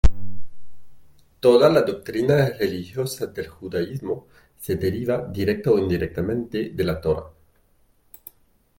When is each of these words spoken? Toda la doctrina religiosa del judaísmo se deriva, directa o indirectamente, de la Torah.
Toda 1.41 1.69
la 1.69 1.83
doctrina 1.83 2.47
religiosa 2.57 3.27
del 3.27 3.47
judaísmo 3.49 4.25
se 4.59 4.75
deriva, 4.75 5.27
directa 5.27 5.69
o 5.69 5.77
indirectamente, 5.77 6.71
de 6.73 6.83
la 6.83 6.99
Torah. 6.99 7.31